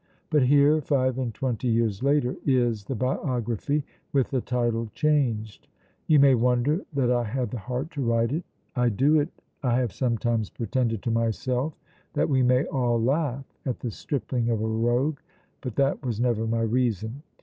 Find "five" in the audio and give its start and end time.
0.81-1.19